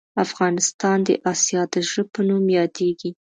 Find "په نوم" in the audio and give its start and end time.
2.13-2.45